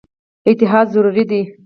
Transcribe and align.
اتحاد 0.49 0.87
ضروري 0.93 1.23
دی. 1.29 1.41